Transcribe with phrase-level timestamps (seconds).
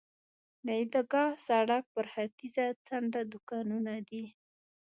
[0.65, 4.25] د عیدګاه سړک پر ختیځه څنډه دوکانونه دي.